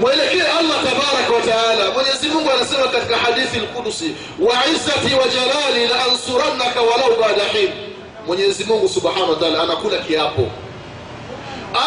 mwelekee 0.00 0.42
allah 0.42 0.76
tabaraka 0.84 1.32
wataala 1.34 1.90
mwenyezi 1.90 2.28
mungu 2.28 2.50
anasema 2.50 2.88
katika 2.88 3.16
hadithi 3.16 3.58
lkudusi 3.58 4.14
wa 4.40 4.66
izzati 4.66 5.14
wa 5.14 5.28
jalali 5.28 5.86
la 5.88 6.04
ansurannaka 6.04 6.80
walau 6.82 7.20
bada 7.20 7.44
hin. 7.44 7.70
Mwenyezi 8.26 8.64
mungu 8.64 8.88
subhanahu 8.88 9.30
wataala 9.30 9.62
anakula 9.62 9.98
kiapo. 9.98 10.46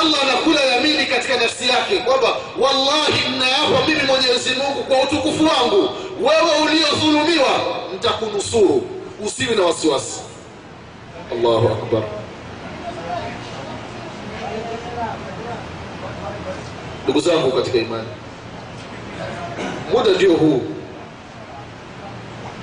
Allah 0.02 0.20
anakula 0.24 0.62
yamini 0.62 1.06
katika 1.06 1.38
nafsi 1.38 1.70
yake 1.70 1.98
kwamba 1.98 2.36
wallahi 2.60 3.30
mnaapa 3.30 3.88
mimi 3.88 4.02
mwenyezi 4.04 4.50
mungu 4.50 4.84
kwa 4.84 5.02
utukufu 5.04 5.44
wangu. 5.46 5.90
Wewe 6.22 6.62
uliodhulumiwa 6.64 7.50
ntakunusuru 7.96 8.84
usiwi 9.26 9.56
na 9.56 9.64
wasiwasi. 9.64 10.20
Allahu 11.32 11.68
akbar 11.68 12.19
ndugu 17.04 17.20
zangu 17.22 17.52
katika 17.52 17.78
imani 17.78 18.08
muda 19.94 20.12
ndio 20.12 20.34
huu. 20.34 20.62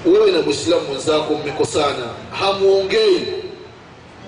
Wewe 0.06 0.30
na 0.32 0.42
mwislamu 0.42 0.82
mwenzako 0.88 1.34
mmekosana 1.34 2.06
hamuongei. 2.40 3.26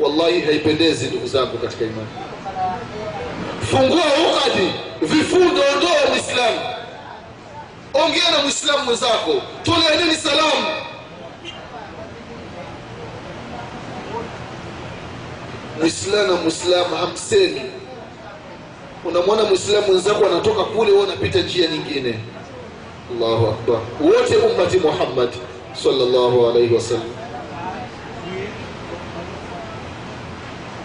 Wallahi 0.00 0.40
haipendezi 0.40 1.06
ndugu 1.06 1.26
zangu 1.26 1.58
katika 1.58 1.84
imani. 1.84 2.08
Fungua 3.70 4.02
ukadi 4.04 4.72
vifundo 5.02 5.62
ondoa 5.74 6.10
mwislamu 6.10 6.60
ongea 7.94 8.30
na 8.30 8.38
mwislamu 8.42 8.84
mwenzako 8.84 9.34
toleaneni 9.62 10.14
salamu. 10.14 10.66
Mwislamu 15.80 16.26
na 16.32 16.40
mwislamu 16.42 16.96
hamsemi 16.96 17.60
unamwona 19.04 19.42
mwislamu 19.44 19.86
mwenzako 19.86 20.26
anatoka 20.26 20.64
kule 20.64 20.90
wewe 20.92 21.02
unapita 21.04 21.38
njia 21.38 21.66
nyingine. 21.68 22.18
Allahu 23.16 23.46
akbar. 23.46 23.80
Wote 24.00 24.36
ummati 24.36 24.76
muhammad 24.78 25.30
sallallahu 25.82 26.48
alaihi 26.48 26.74
wasallam 26.74 27.08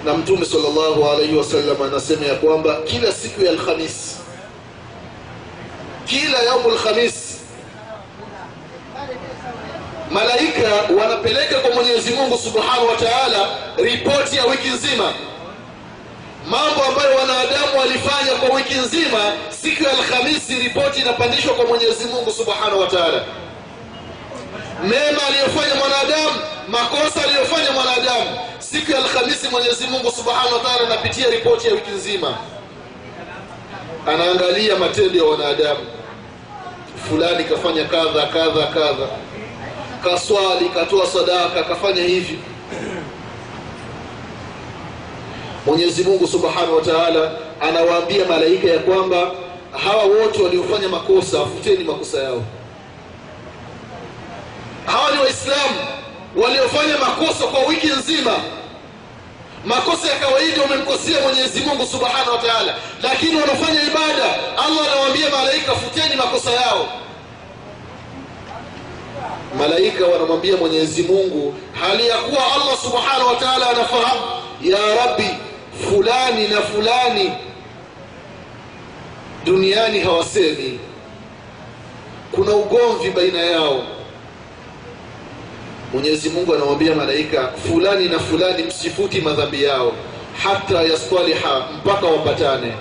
na 0.05 0.13
mtume 0.13 0.45
sallallahu 0.45 1.09
alaihi 1.09 1.35
wasallam 1.35 1.81
anasema 1.81 2.25
ya 2.25 2.35
kwamba 2.35 2.81
kila 2.81 3.11
siku 3.11 3.41
ya 3.43 3.51
alhamis 3.51 4.17
kila 6.05 6.39
yaumu 6.43 6.69
lhamis 6.69 7.37
malaika 10.11 10.69
wanapeleka 10.99 11.55
kwa 11.59 11.71
mwenyezi 11.71 12.13
mungu 12.13 12.37
subhanahu 12.37 12.87
wa 12.87 12.95
taala 12.95 13.47
ripoti 13.77 14.35
ya 14.37 14.45
wiki 14.45 14.67
nzima 14.67 15.13
mambo 16.49 16.83
ambayo 16.83 17.15
wanadamu 17.15 17.79
walifanya 17.79 18.31
kwa 18.31 18.55
wiki 18.55 18.73
nzima 18.73 19.33
siku 19.49 19.83
ya 19.83 19.89
alhamisi 19.91 20.55
ripoti 20.55 20.99
inapandishwa 21.01 21.53
kwa 21.53 21.65
mwenyezi 21.65 22.05
mungu 22.05 22.31
subhanahu 22.31 22.79
wa 22.79 22.87
taala. 22.87 23.23
Mema 24.83 25.21
aliyofanya 25.27 25.75
mwanadamu 25.75 26.39
makosa 26.67 27.23
aliyofanya 27.23 27.71
mwanadamu 27.71 28.39
siku 28.59 28.91
ya 28.91 28.97
alhamisi 28.97 29.47
mwenyezi 29.47 29.87
mungu 29.87 30.11
subhanahu 30.11 30.53
wa 30.53 30.59
taala 30.59 30.85
anapitia 30.85 31.29
ripoti 31.29 31.67
ya 31.67 31.73
wiki 31.73 31.91
nzima. 31.91 32.37
Anaangalia 34.07 34.75
matendo 34.75 35.19
ya 35.19 35.25
wanadamu. 35.25 35.79
Fulani 37.09 37.43
kafanya 37.43 37.83
kadha 37.85 38.25
kadha 38.27 38.67
kadha. 38.67 39.07
Kaswali 40.03 40.69
katoa 40.69 41.07
sadaka 41.07 41.63
kafanya 41.63 42.03
hivi 42.03 42.39
mwenyezi 45.65 46.03
mungu 46.03 46.27
subhanahu 46.27 46.75
wa 46.75 46.81
anawaambia 47.61 48.25
malaika 48.25 48.67
ya 48.67 48.79
kwamba 48.79 49.31
hawa 49.83 50.03
wote 50.03 50.43
waliofanya 50.43 50.89
makosa 50.89 51.41
afuteni 51.41 51.83
makosa 51.83 52.23
yao. 52.23 52.43
Hawa 54.85 55.11
ni 55.11 55.17
waislamu 55.17 55.79
waliofanya 56.35 56.97
makosa 56.97 57.43
kwa 57.47 57.59
wiki 57.65 57.87
nzima. 57.87 58.33
Makosa 59.65 60.07
ya 60.07 60.19
kawaida 60.19 60.61
wamemkosea 60.61 61.21
mwenyezi 61.21 61.59
mungu 61.59 61.85
subhanahu 61.85 62.31
wa 62.31 62.37
lakini 63.03 63.35
wanafanya 63.41 63.83
ibada. 63.83 64.25
Allah 64.65 64.91
anawaambia 64.91 65.29
malaika 65.29 65.75
futeni 65.75 66.15
makosa 66.15 66.51
yao. 66.51 66.87
Malaika 69.57 70.05
wanamwambia 70.05 70.57
mwenyezi 70.57 71.03
mungu 71.03 71.55
hali 71.81 72.07
ya 72.07 72.17
kuwa 72.17 72.45
allah 72.53 72.77
subhanahu 72.83 73.27
wa 73.27 73.35
anafahamu 73.69 74.21
ya 74.61 74.95
rabbi 74.95 75.29
fulani 75.81 76.47
na 76.47 76.61
fulani 76.61 77.31
duniani 79.45 79.99
hawasemi. 79.99 80.79
Kuna 82.31 82.51
ugomvi 82.51 83.09
baina 83.11 83.39
yao. 83.41 83.83
Mwenyezi 85.93 86.29
mungu 86.29 86.55
anamwambia 86.55 86.95
malaika 86.95 87.47
fulani 87.67 88.09
na 88.09 88.19
fulani 88.19 88.63
msifuti 88.63 89.21
madhambi 89.21 89.63
yao 89.63 89.93
hata 90.43 90.81
yastaliha 90.81 91.67
mpaka 91.77 92.05
wapatane. 92.05 92.73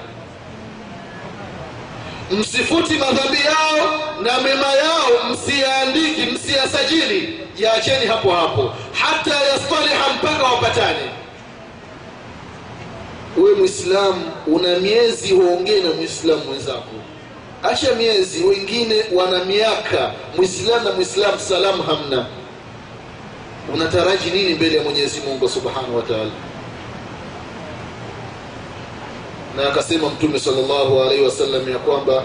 Msifuti 2.31 2.95
madhambi 2.95 3.39
yao 3.45 4.01
na 4.23 4.41
mema 4.41 4.67
yao 4.73 5.31
msiyaandiki 5.33 6.23
msiyasajili. 6.23 7.41
Yaacheni 7.59 8.07
hapo 8.07 8.31
hapo. 8.33 8.73
Hata 8.93 9.35
yastaliha 9.35 10.09
mpaka 10.19 10.43
wapatane 10.45 11.22
we 13.37 13.55
mwislamu 13.55 14.23
una 14.47 14.79
miezi 14.79 15.35
huongee 15.35 15.81
na 15.81 15.93
mwislamu 15.95 16.45
mwenzako. 16.45 16.91
Acha 17.63 17.95
miezi 17.95 18.45
wengine 18.45 19.05
wana 19.15 19.45
miaka. 19.45 20.13
Mwislamu 20.37 20.85
na 20.85 20.93
mwislamu 20.93 21.39
salamu 21.39 21.83
hamna. 21.83 22.27
Unataraji 23.75 24.31
nini 24.31 24.55
mbele 24.55 24.77
ya 24.77 24.83
mwenyezi 24.83 25.21
mungu 25.21 25.49
subhanahu 25.49 25.97
wa 25.97 26.03
taala? 26.03 26.31
Na 29.57 29.69
akasema 29.69 30.09
mtume 30.09 30.39
salllahu 30.41 31.03
alaihi 31.03 31.25
wasallam 31.25 31.69
ya 31.73 31.79
kwamba 31.79 32.23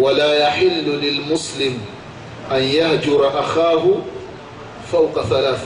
wala 0.00 0.24
yahilu 0.24 0.96
lilmuslim 1.00 1.78
an 2.52 2.62
yahjura 2.74 3.28
akhahu 3.28 4.02
fauka 4.90 5.22
thalath. 5.22 5.60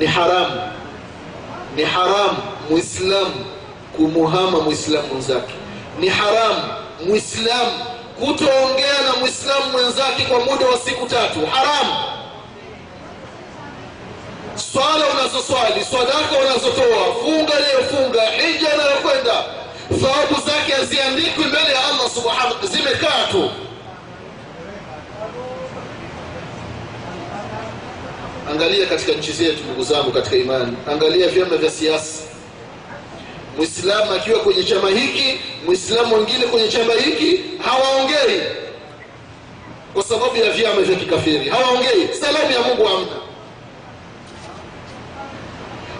Ni 0.00 0.06
haramu. 0.06 0.60
Ni 1.76 1.82
haramu 1.82 2.38
mwislamu 2.70 3.44
kumuhama 3.96 4.60
mwislamu 4.60 5.08
mwenzake. 5.08 5.54
Ni 6.00 6.08
haramu 6.08 6.62
mwislamu 7.06 7.72
kutoongea 8.20 9.02
na 9.06 9.12
mwislamu 9.20 9.70
mwenzake 9.72 10.22
kwa 10.24 10.40
muda 10.40 10.66
wa 10.66 10.78
siku 10.78 11.06
tatu. 11.06 11.46
Haramu 11.46 11.94
swala 14.72 15.04
unazoswali 15.06 15.84
swadaka 15.90 16.38
unazotoa 16.46 17.14
funga 17.22 17.52
inayofunga 17.60 18.22
hija 18.30 18.74
inayokwenda. 18.74 19.44
Thawabu 20.00 20.34
zake 20.46 20.72
haziandikwi 20.72 21.44
mbele 21.44 21.72
ya 21.72 21.84
allah 21.88 22.10
subhanahu 22.14 22.66
zimekaa 22.66 23.26
tu. 23.30 23.50
Angalia 28.50 28.86
katika 28.86 29.12
nchi 29.12 29.32
zetu 29.32 29.64
ndugu 29.64 29.82
zangu 29.84 30.10
katika 30.12 30.36
imani. 30.36 30.76
Angalia 30.92 31.28
vyama 31.28 31.56
vya 31.56 31.70
siasa 31.70 32.22
mwislamu 33.58 34.12
akiwa 34.12 34.40
kwenye 34.40 34.64
chama 34.64 34.88
hiki 34.90 35.40
mwislamu 35.66 36.16
mwingine 36.16 36.46
kwenye 36.46 36.68
chama 36.68 36.92
hiki 36.94 37.40
hawaongei. 37.64 38.40
Kwa 39.94 40.02
sababu 40.02 40.36
ya 40.36 40.50
vyama 40.50 40.80
vya 40.82 40.96
kikafiri. 40.96 41.48
Hawaongei. 41.50 42.08
Salamu 42.20 42.52
ya 42.52 42.60
mungu 42.62 42.84
hamna 42.84 43.06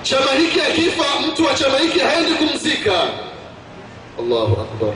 chama 0.03 0.33
hiki 0.33 0.61
akifa 0.61 1.05
mtu 1.29 1.44
wa 1.44 1.55
chama 1.55 1.79
hiki 1.79 1.99
haendi 1.99 2.33
kumzika. 2.35 3.03
Allahu 4.18 4.61
akbar. 4.61 4.92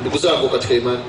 Ndugu 0.00 0.18
zangu 0.18 0.48
katika 0.48 0.74
imani 0.74 1.04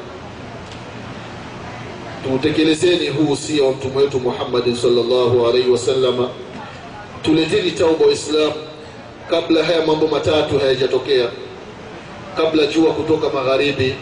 tuutekelezeni 2.23 3.07
huu 3.07 3.31
usia 3.31 3.63
wa 3.63 3.71
mtume 3.71 3.95
wetu 3.97 4.19
muhammadin 4.19 4.75
salllahu 4.75 5.47
alaihi 5.47 5.69
wasalama 5.69 6.29
tuleteni 7.23 7.71
tauba 7.71 8.05
waislamu 8.05 8.53
kabla 9.29 9.63
haya 9.63 9.85
mambo 9.85 10.07
matatu 10.07 10.59
hayajatokea 10.59 11.27
kabla 12.37 12.65
jua 12.65 12.93
kutoka 12.93 13.29
magharibi 13.29 13.95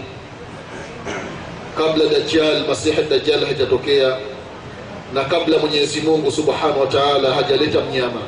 kabla 1.77 2.05
dajjal 2.05 2.67
masihi 2.67 3.01
dajjal 3.10 3.45
hajatokea 3.45 4.17
na 5.13 5.23
kabla 5.23 5.58
mwenyezi 5.58 6.01
mungu 6.01 6.32
subhanahu 6.32 6.79
wa 6.79 6.88
taala 6.88 7.34
hajaleta 7.34 7.82
mnyama. 7.82 8.21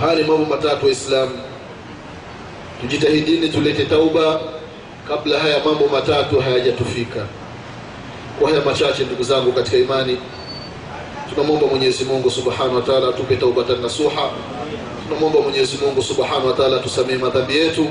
Haya 0.00 0.14
ni 0.14 0.22
mambo 0.24 0.44
matatu 0.56 0.86
waislamu 0.86 1.32
tujitahidini 2.80 3.48
tulete 3.48 3.84
tauba 3.84 4.40
kabla 5.08 5.38
haya 5.38 5.64
mambo 5.64 5.86
matatu 5.88 6.40
hayajatufika. 6.40 7.26
Kwa 8.40 8.50
haya 8.50 8.62
machache 8.64 9.04
ndugu 9.04 9.22
zangu 9.22 9.52
katika 9.52 9.76
imani 9.76 10.18
tunamwomba 11.30 11.66
mwenyezi 11.66 12.04
mungu 12.04 12.30
subhanahu 12.30 12.74
wa 12.76 12.82
taala 12.82 13.08
atupe 13.08 13.36
taubatan 13.36 13.80
nasuha. 13.82 14.30
Tunamwomba 15.08 15.40
mwenyezi 15.40 15.76
mungu 15.86 16.02
subhanahu 16.02 16.46
wa 16.46 16.52
taala 16.52 16.82
madhambi 17.20 17.56
yetu. 17.56 17.86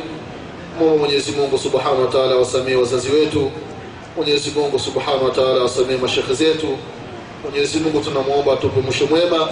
Mwomba 0.80 0.98
mwenyezi 0.98 1.32
mungu 1.32 1.58
subhanahu 1.58 2.02
wa 2.02 2.08
taala 2.08 2.36
wazazi 2.80 3.12
wetu. 3.12 3.52
Mwenyezi 4.17 4.52
mungu 4.52 4.80
subhanahu 4.80 5.26
wa 5.26 5.32
taala 5.32 5.69
mashekhe 6.02 6.34
zetu. 6.34 6.67
Mwenyezi 7.43 7.80
mungu 7.80 8.00
tunamwomba 8.00 8.54
atupe 8.54 8.82
mwisho 8.82 9.06
mwema. 9.06 9.50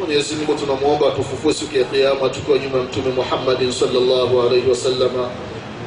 Mwenyezi 0.00 0.34
mungu 0.34 0.54
tunamwomba 0.54 1.08
atufufue 1.08 1.54
siku 1.54 1.76
ya 1.78 1.84
kiama 1.84 2.28
tukiwa 2.28 2.58
nyuma 2.58 2.78
ya 2.78 2.84
mtume 2.84 3.10
muhammadin 3.12 3.72
salllahu 3.72 4.42
alaihi 4.42 4.70
wasalama 4.70 5.30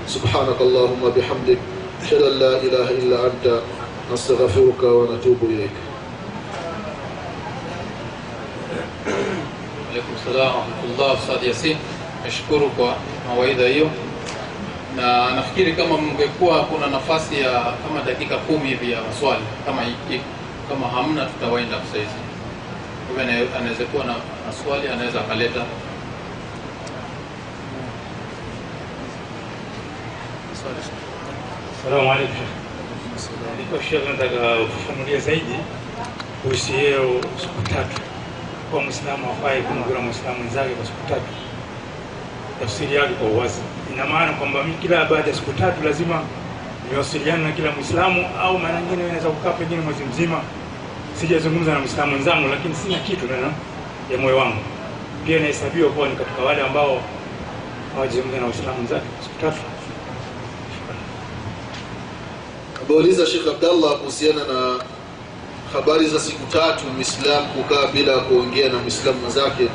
subhanaka 0.07 0.63
allahuma 0.63 1.09
bihamdik. 1.15 1.59
Ashhadu 2.03 2.25
an 2.25 2.39
la 2.39 2.59
ilaha 2.59 2.91
illa 2.91 3.23
anta. 3.23 3.61
Nastaghfiruka 4.11 4.87
wa 4.87 5.07
natubu 5.07 5.45
Alaikum 9.91 10.15
salam 10.23 10.55
warahmatullah. 10.55 11.19
Ustadh 11.19 11.43
Yasin, 11.43 11.77
nashukuru 12.23 12.69
kwa 12.79 12.95
mawaidha 13.27 13.67
hiyo, 13.67 13.91
na 14.95 15.35
nafikiri 15.35 15.73
kama 15.73 15.97
mngekuwa 15.97 16.63
kuna 16.63 16.87
nafasi 16.87 17.41
ya 17.41 17.51
kama 17.83 18.01
dakika 18.05 18.37
kumi 18.37 18.69
hivi 18.69 18.91
ya 18.91 19.01
maswali 19.03 19.43
kama 19.65 19.81
kama 20.69 20.87
hamna 20.87 21.25
tutawaenda 21.25 21.77
saizi. 21.91 22.19
Anaweza 23.59 23.85
kuwa 23.85 24.05
na, 24.05 24.15
maswali, 24.47 24.87
anaweza 24.87 25.19
akaleta. 25.21 25.65
Salamu 31.83 32.11
alaikum. 32.11 32.45
Nilikuwa 33.57 34.11
nataka 34.11 34.59
ufafanulie 34.59 35.19
zaidi 35.19 35.55
kuhusu 36.43 36.73
hiyo 36.73 37.21
siku 37.41 37.61
tatu, 37.61 38.01
kwa 38.71 38.81
mwislamu 38.81 39.25
afai 39.31 39.61
kumgura 39.61 39.99
mwislamu 40.01 40.37
mwenzake 40.37 40.69
kwa 40.75 40.85
siku 40.85 41.07
tatu. 41.09 41.31
Tafsiri 42.59 42.95
yake 42.95 43.13
kwa 43.13 43.27
uwazi, 43.27 43.61
ina 43.93 44.05
maana 44.05 44.33
kwamba 44.33 44.63
mimi 44.63 44.77
kila 44.77 45.05
baada 45.05 45.29
ya 45.29 45.35
siku 45.35 45.53
tatu 45.53 45.83
lazima 45.83 46.21
niwasiliane 46.91 47.43
na 47.43 47.51
kila 47.51 47.71
mwislamu, 47.71 48.25
au 48.41 48.59
mara 48.59 48.81
nyingine 48.81 49.03
naweza 49.07 49.29
kukaa 49.29 49.51
pengine 49.51 49.81
mwezi 49.81 50.03
mzima 50.03 50.41
sijazungumza 51.19 51.73
na 51.73 51.79
mwislamu 51.79 52.11
mwenzangu, 52.11 52.47
lakini 52.49 52.75
sina 52.75 52.97
kitu 52.99 53.25
ndani 53.25 53.53
ya 54.11 54.17
moyo 54.17 54.37
wangu, 54.37 54.57
pia 55.25 55.37
inahesabiwa 55.37 55.89
kuwa 55.89 56.09
ni 56.09 56.15
katika 56.15 56.41
wale 56.41 56.61
ambao 56.61 57.01
hawajazungumza 57.95 58.37
na 58.39 58.45
waislamu 58.45 58.77
wenzake 58.77 59.05
siku 59.23 59.41
tatu. 59.41 59.61
ameuliza 62.85 63.25
Sheikh 63.25 63.47
Abdallah 63.47 63.97
kuhusiana 63.99 64.43
na 64.43 64.79
habari 65.73 66.07
za 66.07 66.19
siku 66.19 66.51
tatu 66.51 66.85
Muislamu 66.95 67.47
kukaa 67.47 67.87
bila 67.87 68.17
kuongea 68.19 68.69
na 68.69 68.77
Muislamu 68.79 69.19
mwenzake. 69.19 69.67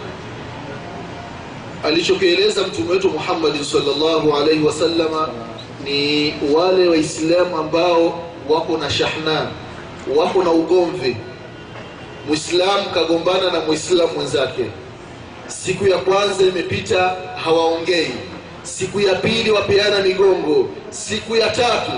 Alichokieleza 1.85 2.63
mtume 2.63 2.91
wetu 2.91 3.11
Muhammad 3.11 3.63
sallallahu 3.63 4.37
alaihi 4.37 4.63
wasallama 4.65 5.29
ni 5.85 6.35
wale 6.55 6.89
Waislamu 6.89 7.57
ambao 7.59 8.23
wako 8.49 8.79
na 8.79 8.91
shahna, 8.91 9.51
wako 10.17 10.43
na 10.45 10.51
ugomvi. 10.51 11.17
Muislamu 12.29 12.91
kagombana 12.95 13.51
na 13.51 13.61
Muislamu 13.61 14.13
mwenzake, 14.15 14.65
siku 15.47 15.87
ya 15.89 15.99
kwanza 15.99 16.45
imepita, 16.45 17.17
hawaongei. 17.45 18.11
Siku 18.63 19.01
ya 19.01 19.15
pili 19.15 19.51
wapeana 19.51 20.01
migongo. 20.01 20.69
Siku 20.91 21.37
ya 21.37 21.49
tatu 21.51 21.93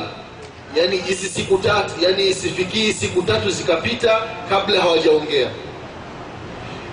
yani 0.76 0.96
hizi 0.96 1.28
siku 1.28 1.58
tatu 1.58 1.92
yani 2.00 2.26
isifikii 2.28 2.92
siku 2.92 3.22
tatu 3.22 3.50
zikapita 3.50 4.20
kabla 4.48 4.80
hawajaongea. 4.80 5.48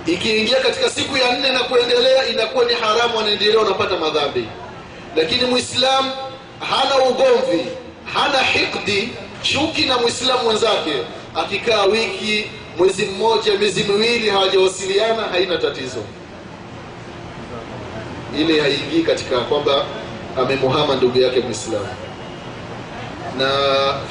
Ikiingia 0.05 0.57
katika 0.59 0.89
siku 0.89 1.17
ya 1.17 1.37
nne 1.37 1.51
na 1.51 1.59
kuendelea 1.59 2.27
inakuwa 2.27 2.65
ni 2.65 2.73
haramu 2.73 3.19
anaendelea 3.19 3.59
wanapata 3.59 3.97
madhambi. 3.97 4.45
Lakini 5.15 5.45
mwislam 5.45 6.11
hana 6.59 6.95
ugomvi 7.09 7.65
hana 8.13 8.39
hikdi 8.39 9.09
chuki 9.41 9.85
na 9.85 9.97
mwislamu 9.97 10.43
mwenzake. 10.43 10.93
Akikaa 11.35 11.83
wiki 11.85 12.45
mwezi 12.77 13.05
mmoja 13.05 13.53
miezi 13.57 13.83
miwili 13.83 14.29
hawajawasiliana 14.29 15.21
haina 15.23 15.57
tatizo. 15.57 16.03
Ile 18.39 18.61
haingii 18.61 19.03
katika 19.03 19.39
kwamba 19.39 19.85
amemuhama 20.37 20.95
ndugu 20.95 21.19
yake 21.19 21.39
mwislamu 21.39 21.87
na 23.37 23.49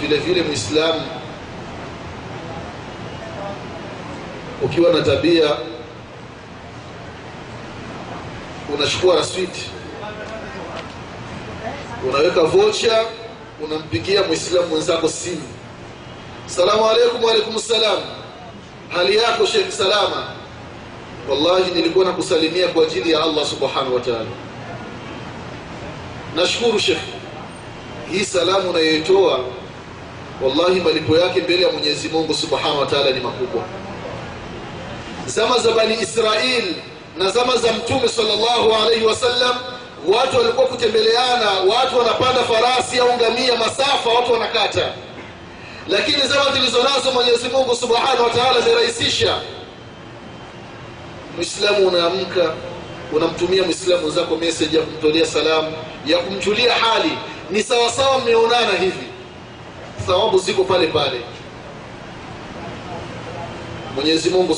vile 0.00 0.16
vile 0.16 0.42
mwislamu 0.42 1.02
ukiwa 4.62 4.92
na 4.92 5.02
tabia 5.02 5.50
unachukua 8.74 9.16
raswiti 9.16 9.62
unaweka 12.08 12.42
vocha 12.42 13.04
unampigia 13.64 14.22
mwislamu 14.22 14.68
mwenzako 14.68 15.08
simu. 15.08 15.42
Salamu 16.46 16.86
alaikum 16.88 17.24
waalaikum 17.24 17.58
salam. 17.58 17.98
Hali 18.88 19.16
yako 19.16 19.46
shekh 19.46 19.70
salama? 19.70 20.26
Wallahi 21.30 21.70
nilikuwa 21.74 22.04
nakusalimia 22.04 22.68
kwa 22.68 22.82
ajili 22.82 23.10
ya 23.12 23.22
allah 23.22 23.46
subhanahu 23.46 23.94
wa 23.94 24.00
taala. 24.00 24.26
Nashukuru 26.36 26.78
shekh 26.78 26.98
hii 28.12 28.24
salamu 28.24 28.70
unayoitoa 28.70 29.40
wallahi 30.42 30.80
malipo 30.80 31.16
yake 31.18 31.40
mbele 31.40 31.62
ya 31.66 31.72
mwenyezi 31.72 32.08
mungu 32.08 32.34
subhanahu 32.34 32.78
wa 32.80 33.10
ni 33.12 33.20
makubwa. 33.20 33.62
Zama 35.26 35.58
za 35.58 35.70
bani 35.72 35.94
israil 36.00 36.74
na 37.18 37.30
zama 37.30 37.56
za 37.56 37.72
mtume 37.72 38.08
salllahu 38.08 38.74
alaihi 38.74 39.04
wasallam 39.04 39.56
watu 40.06 40.36
walikuwa 40.36 40.66
kutembeleana 40.66 41.50
watu 41.50 41.98
wanapanda 41.98 42.42
farasi 42.44 42.98
au 42.98 43.14
ngamia 43.16 43.56
masafa 43.56 44.10
watu 44.10 44.32
wanakata. 44.32 44.92
Lakini 45.88 46.22
zama 46.22 46.52
zilizonazo 46.52 47.10
mwenyezi 47.14 47.48
mungu 47.48 47.76
subhanahu 47.76 48.22
wa 48.22 48.30
taala 48.30 48.58
amerahisisha. 48.64 49.40
Mwislamu 51.36 51.88
unaamka 51.88 52.54
unamtumia 53.12 53.62
mwislamu 53.62 54.04
wenzako 54.06 54.36
message 54.36 54.76
ya 54.76 54.82
kumtolea 54.82 55.26
salamu 55.26 55.72
ya 56.06 56.18
kumjulia 56.18 56.74
hali 56.74 57.10
ni 57.50 57.62
sawasawa 57.62 58.18
mmeonana 58.18 58.72
hivi. 58.78 59.06
Thawabu 60.06 60.38
ziko 60.38 60.64
pale 60.64 60.86
pale. 60.86 61.20
Mwenyezi 63.94 64.30
mungu 64.30 64.54